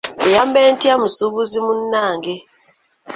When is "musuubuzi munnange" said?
1.01-2.33